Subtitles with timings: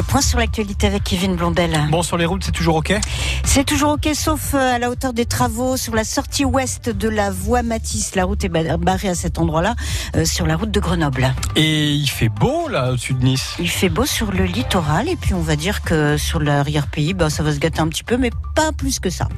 [0.00, 1.78] Le point sur l'actualité avec Kevin Blondel.
[1.90, 2.90] Bon, sur les routes, c'est toujours OK?
[3.44, 7.06] C'est toujours OK, sauf euh, à la hauteur des travaux sur la sortie ouest de
[7.06, 8.14] la voie Matisse.
[8.14, 9.74] La route est barrée à cet endroit-là,
[10.16, 11.34] euh, sur la route de Grenoble.
[11.54, 13.56] Et il fait beau, là, au-dessus de Nice?
[13.58, 17.28] Il fait beau sur le littoral, et puis on va dire que sur l'arrière-pays, bah,
[17.28, 19.28] ça va se gâter un petit peu, mais pas plus que ça.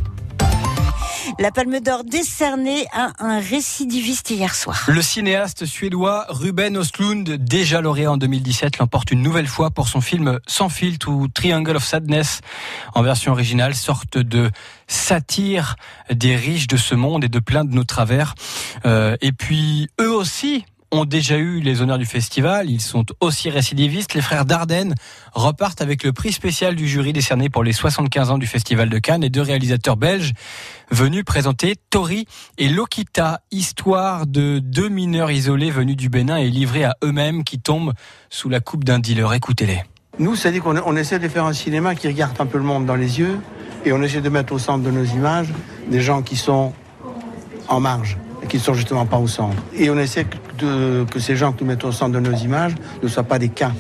[1.39, 4.85] La Palme d'Or décernée à un récidiviste hier soir.
[4.89, 10.01] Le cinéaste suédois Ruben Östlund, déjà lauréat en 2017, l'emporte une nouvelle fois pour son
[10.01, 12.41] film Sans filtre ou Triangle of Sadness
[12.95, 14.51] en version originale, sorte de
[14.87, 15.77] satire
[16.11, 18.35] des riches de ce monde et de plein de nos travers.
[18.85, 22.71] Euh, et puis eux aussi ont déjà eu les honneurs du festival.
[22.71, 24.15] Ils sont aussi récidivistes.
[24.15, 24.95] Les frères Dardenne
[25.33, 28.99] repartent avec le prix spécial du jury décerné pour les 75 ans du Festival de
[28.99, 30.33] Cannes et deux réalisateurs belges
[30.91, 32.27] venus présenter Tori
[32.59, 37.59] et Lokita, histoire de deux mineurs isolés venus du Bénin et livrés à eux-mêmes qui
[37.59, 37.95] tombent
[38.29, 39.33] sous la coupe d'un dealer.
[39.33, 39.83] Écoutez-les.
[40.19, 42.85] Nous, c'est-à-dire qu'on on essaie de faire un cinéma qui regarde un peu le monde
[42.85, 43.39] dans les yeux
[43.87, 45.49] et on essaie de mettre au centre de nos images
[45.91, 46.75] des gens qui sont
[47.69, 48.19] en marge
[48.53, 49.57] qui ne sont justement pas au centre.
[49.75, 50.27] Et on essaie
[51.11, 53.49] que ces gens que nous mettons au centre de nos images ne soient pas des
[53.49, 53.73] cas,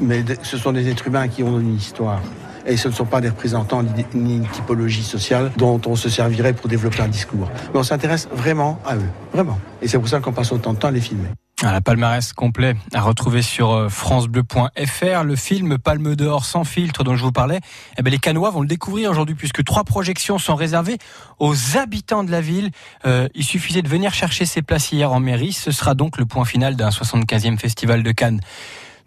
[0.00, 2.20] mais ce sont des êtres humains qui ont une histoire.
[2.64, 3.82] Et ce ne sont pas des représentants
[4.14, 7.50] ni une typologie sociale dont on se servirait pour développer un discours.
[7.72, 9.58] Mais on s'intéresse vraiment à eux, vraiment.
[9.80, 11.28] Et c'est pour ça qu'on passe autant de temps à les filmer.
[11.70, 15.22] La palmarès complet à retrouver sur euh, francebleu.fr.
[15.22, 17.60] Le film Palme d'Or sans filtre dont je vous parlais,
[17.96, 20.98] eh ben les Canois vont le découvrir aujourd'hui puisque trois projections sont réservées
[21.38, 22.72] aux habitants de la ville.
[23.06, 25.52] Euh, il suffisait de venir chercher ses places hier en mairie.
[25.52, 28.40] Ce sera donc le point final d'un 75e festival de Cannes.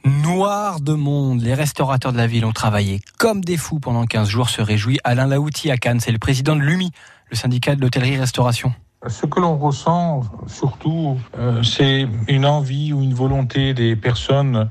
[0.06, 4.30] Noir de monde, les restaurateurs de la ville ont travaillé comme des fous pendant 15
[4.30, 6.00] jours, se réjouit Alain Laouti à Cannes.
[6.00, 6.92] C'est le président de l'UMI,
[7.32, 8.74] le syndicat de l'hôtellerie-restauration.
[9.08, 14.70] Ce que l'on ressent surtout, euh, c'est une envie ou une volonté des personnes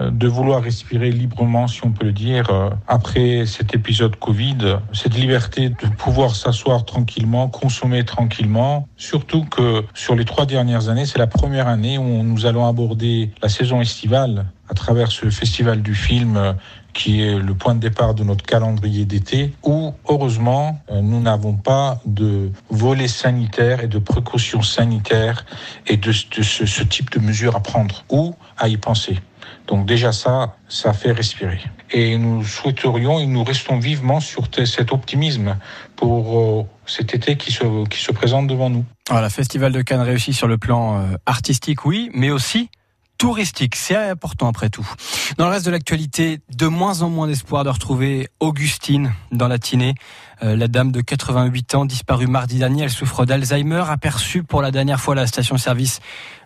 [0.00, 5.14] de vouloir respirer librement, si on peut le dire, euh, après cet épisode Covid, cette
[5.14, 11.18] liberté de pouvoir s'asseoir tranquillement, consommer tranquillement, surtout que sur les trois dernières années, c'est
[11.18, 15.94] la première année où nous allons aborder la saison estivale à travers ce festival du
[15.94, 16.54] film
[16.98, 21.54] qui est le point de départ de notre calendrier d'été, où heureusement euh, nous n'avons
[21.54, 25.46] pas de volets sanitaires et de précautions sanitaires
[25.86, 29.20] et de, ce, type de mesures à prendre ou à y penser?
[29.66, 31.60] Donc déjà ça, ça fait respirer.
[31.90, 35.56] Et nous souhaiterions et nous restons vivement sur cet optimisme
[35.96, 38.84] pour euh, cet été qui se, présente devant nous.
[39.10, 42.70] Voilà, Festival de Cannes réussi sur le plan euh, artistique, oui, mais aussi
[43.18, 43.74] touristique.
[43.74, 44.88] C'est important après tout.
[45.36, 49.58] Dans le reste de l'actualité, de moins en moins d'espoir de retrouver Augustine dans la
[49.58, 49.94] Tinée.
[50.42, 54.70] Euh, la dame de 88 ans disparue mardi dernier, elle souffre d'Alzheimer, aperçue pour la
[54.70, 56.00] dernière fois à la station-service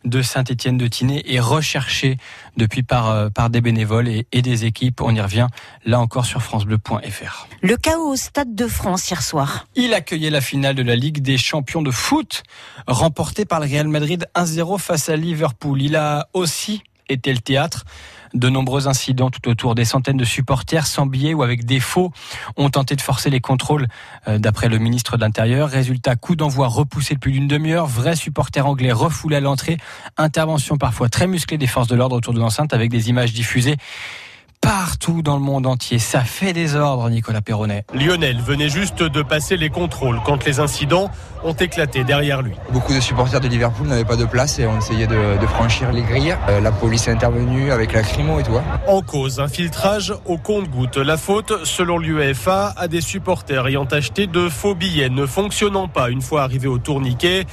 [0.04, 2.16] de Saint-Étienne de Tinée et recherchée
[2.56, 5.00] depuis par, euh, par des bénévoles et, et, des équipes.
[5.02, 5.46] On y revient
[5.84, 7.48] là encore sur francebleu.fr.
[7.60, 9.66] Le chaos au Stade de France hier soir.
[9.74, 12.42] Il accueillait la finale de la Ligue des champions de foot,
[12.86, 15.82] remportée par le Real Madrid 1-0 face à Liverpool.
[15.82, 17.84] Il a aussi été le théâtre
[18.34, 19.74] de nombreux incidents tout autour.
[19.74, 21.80] Des centaines de supporters sans billets ou avec des
[22.56, 23.86] ont tenté de forcer les contrôles
[24.28, 25.68] euh, d'après le ministre de l'Intérieur.
[25.68, 27.86] Résultat, coup d'envoi repoussé plus d'une demi-heure.
[27.86, 29.76] Vrais supporters anglais refoulés à l'entrée.
[30.16, 33.76] Intervention parfois très musclée des forces de l'ordre autour de l'enceinte avec des images diffusées
[34.62, 35.98] partout dans le monde entier.
[35.98, 37.84] Ça fait désordre, Nicolas Perronnet.
[37.92, 41.10] Lionel venait juste de passer les contrôles quand les incidents
[41.44, 42.54] ont éclaté derrière lui.
[42.72, 46.02] Beaucoup de supporters de Liverpool n'avaient pas de place et ont essayé de, franchir les
[46.02, 46.36] grilles.
[46.48, 48.52] Euh, la police est intervenue avec la crimo et tout.
[48.86, 50.96] En cause, un filtrage au compte-goutte.
[50.96, 56.08] La faute, selon l'UEFA, à des supporters ayant acheté de faux billets ne fonctionnant pas
[56.08, 57.44] une fois arrivés au tourniquet.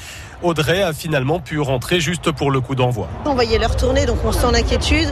[0.41, 3.07] Audrey a finalement pu rentrer juste pour le coup d'envoi.
[3.25, 5.11] On voyait leur tourner, donc on sent l'inquiétude.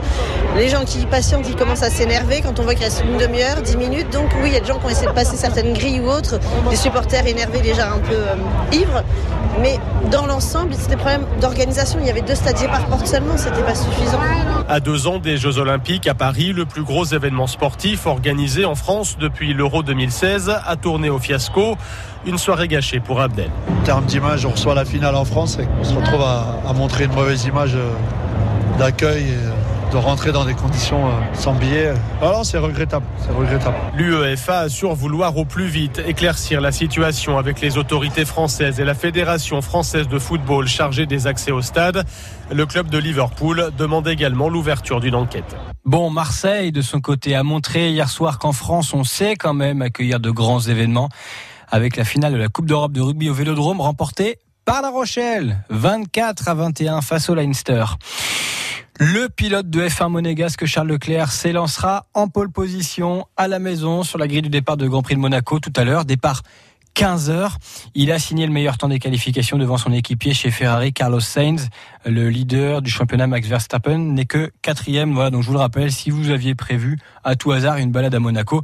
[0.56, 3.62] Les gens qui patientent, qui commencent à s'énerver quand on voit qu'il reste une demi-heure,
[3.62, 4.10] dix minutes.
[4.12, 6.10] Donc oui, il y a des gens qui ont essayé de passer certaines grilles ou
[6.10, 6.40] autres,
[6.70, 8.36] des supporters énervés déjà un peu euh,
[8.72, 9.04] ivres.
[9.62, 12.00] Mais dans l'ensemble, c'était des problèmes d'organisation.
[12.02, 14.20] Il y avait deux stadiers par porte seulement, c'était pas suffisant.
[14.68, 18.76] À deux ans des Jeux Olympiques à Paris, le plus gros événement sportif organisé en
[18.76, 21.78] France depuis l'Euro 2016 a tourné au fiasco.
[22.26, 23.50] Une soirée gâchée pour Abdel.
[23.70, 26.74] En termes d'image, on reçoit la finale en France et on se retrouve à, à
[26.74, 27.90] montrer une mauvaise image euh,
[28.78, 29.34] d'accueil
[29.92, 31.94] de rentrer dans des conditions euh, sans billets.
[32.22, 33.76] Alors c'est regrettable, c'est regrettable.
[33.96, 38.94] L'UEFA assure vouloir au plus vite éclaircir la situation avec les autorités françaises et la
[38.94, 42.04] Fédération française de football chargée des accès au stade.
[42.52, 45.56] Le club de Liverpool demande également l'ouverture d'une enquête.
[45.86, 49.82] Bon, Marseille, de son côté, a montré hier soir qu'en France, on sait quand même
[49.82, 51.10] accueillir de grands événements
[51.70, 55.64] avec la finale de la Coupe d'Europe de rugby au Vélodrome remportée par La Rochelle,
[55.70, 57.86] 24 à 21 face au Leinster.
[59.00, 64.18] Le pilote de F1 monégasque Charles Leclerc s'élancera en pole position à la maison sur
[64.18, 66.04] la grille du départ de Grand Prix de Monaco tout à l'heure.
[66.04, 66.42] Départ
[66.96, 67.58] 15 heures.
[67.94, 71.70] Il a signé le meilleur temps des qualifications devant son équipier chez Ferrari, Carlos Sainz.
[72.08, 75.14] Le leader du championnat, Max Verstappen, n'est que quatrième.
[75.14, 78.16] Voilà, donc je vous le rappelle, si vous aviez prévu à tout hasard une balade
[78.16, 78.62] à Monaco,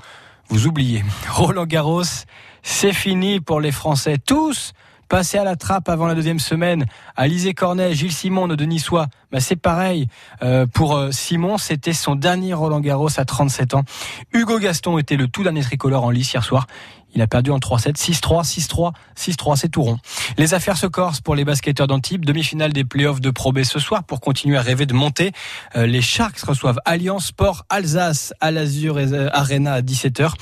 [0.49, 1.03] vous oubliez.
[1.29, 2.25] Roland Garros,
[2.63, 4.17] c'est fini pour les Français.
[4.17, 4.73] Tous
[5.13, 6.87] passés à la trappe avant la deuxième semaine.
[7.15, 10.07] Alizé Cornet, Gilles Simon de Niçois, bah c'est pareil.
[10.41, 13.83] Euh, pour euh, Simon, c'était son dernier Roland Garros à 37 ans.
[14.33, 16.65] Hugo Gaston était le tout dernier tricolore en lice hier soir.
[17.13, 19.97] Il a perdu en 3-7, 6-3, 6-3, 6-3, c'est tout rond.
[20.37, 22.25] Les affaires se corsent pour les basketteurs d'Antibes.
[22.25, 25.31] Demi-finale des playoffs de Pro B ce soir pour continuer à rêver de monter.
[25.75, 28.99] Euh, les Sharks reçoivent Alliance Sport Alsace à l'Azur
[29.31, 30.33] Arena à 17h.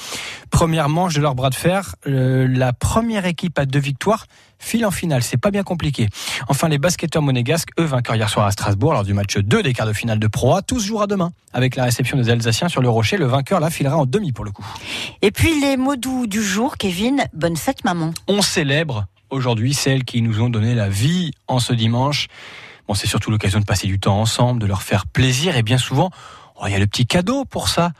[0.49, 1.95] Première manche de leur bras de fer.
[2.07, 4.25] Euh, la première équipe à deux victoires
[4.61, 5.23] file en finale.
[5.23, 6.07] C'est pas bien compliqué.
[6.47, 9.73] Enfin, les basketteurs monégasques, eux, vainqueurs hier soir à Strasbourg lors du match 2 des
[9.73, 11.31] quarts de finale de Pro A, tous jouera demain.
[11.53, 14.45] Avec la réception des Alsaciens sur le Rocher, le vainqueur là filera en demi pour
[14.45, 14.65] le coup.
[15.21, 17.25] Et puis les mots du jour, Kevin.
[17.33, 18.13] Bonne fête, maman.
[18.27, 22.27] On célèbre aujourd'hui celles qui nous ont donné la vie en ce dimanche.
[22.87, 25.77] Bon, c'est surtout l'occasion de passer du temps ensemble, de leur faire plaisir et bien
[25.77, 26.11] souvent,
[26.55, 27.91] oh, il y a le petit cadeau pour ça.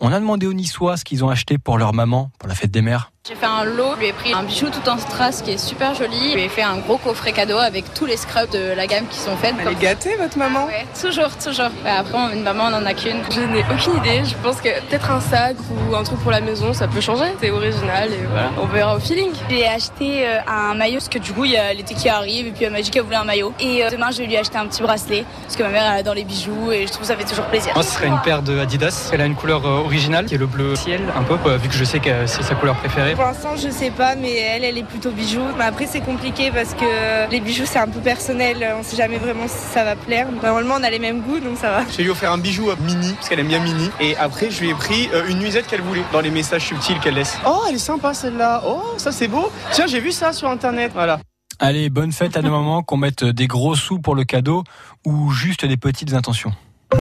[0.00, 2.70] On a demandé aux Niçois ce qu'ils ont acheté pour leur maman pour la fête
[2.70, 3.12] des mères.
[3.30, 5.56] J'ai fait un lot, je lui ai pris un bijou tout en strass qui est
[5.56, 6.30] super joli.
[6.30, 9.06] Je lui ai fait un gros coffret cadeau avec tous les scrubs de la gamme
[9.08, 9.54] qui sont faits.
[9.60, 10.66] Elle est gâtée votre maman?
[10.66, 11.70] Ouais, toujours, toujours.
[11.86, 13.22] après, une maman, on en a qu'une.
[13.30, 14.24] Je n'ai aucune idée.
[14.24, 17.26] Je pense que peut-être un sac ou un truc pour la maison, ça peut changer.
[17.40, 19.30] C'est original et voilà, on verra au feeling.
[19.48, 22.48] J'ai acheté euh, un maillot parce que du coup, il y a l'été qui arrive
[22.48, 23.54] et puis euh, Magic a voulu un maillot.
[23.60, 26.02] Et euh, demain, je vais lui acheter un petit bracelet parce que ma mère elle
[26.02, 27.74] dans les bijoux et je trouve que ça fait toujours plaisir.
[27.74, 29.10] Moi, ce serait une paire de Adidas.
[29.12, 31.84] Elle a une couleur originale qui est le bleu ciel, un peu, vu que je
[31.84, 33.14] sais que c'est sa couleur préférée.
[33.20, 35.44] Pour l'instant, je sais pas, mais elle, elle est plutôt bijoux.
[35.58, 38.66] Mais après, c'est compliqué parce que les bijoux, c'est un peu personnel.
[38.78, 40.28] On sait jamais vraiment si ça va plaire.
[40.42, 41.84] Normalement, on a les mêmes goûts, donc ça va.
[41.90, 43.90] Je vais lui offrir un bijou mini, parce qu'elle aime bien mini.
[44.00, 46.98] Et après, je lui ai pris euh, une nuisette qu'elle voulait, dans les messages subtils
[47.00, 47.36] qu'elle laisse.
[47.44, 48.62] Oh, elle est sympa celle-là.
[48.66, 49.52] Oh, ça c'est beau.
[49.72, 50.92] Tiens, j'ai vu ça sur Internet.
[50.94, 51.20] Voilà.
[51.58, 54.64] Allez, bonne fête à nos mamans, qu'on mette des gros sous pour le cadeau
[55.04, 56.52] ou juste des petites intentions.